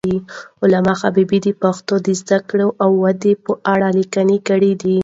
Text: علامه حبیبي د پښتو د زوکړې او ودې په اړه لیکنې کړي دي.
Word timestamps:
علامه 0.63 0.93
حبیبي 1.01 1.37
د 1.43 1.47
پښتو 1.61 1.93
د 2.05 2.09
زوکړې 2.21 2.67
او 2.83 2.89
ودې 3.03 3.33
په 3.45 3.51
اړه 3.73 3.87
لیکنې 3.97 4.37
کړي 4.47 4.71
دي. 4.81 4.97